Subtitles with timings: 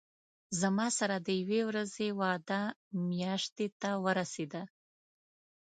[0.59, 2.61] زما سره د یوې ورځې وعده
[3.09, 4.63] میاشتې ته ورسېده.